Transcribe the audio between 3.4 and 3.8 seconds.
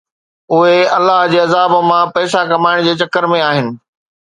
آهن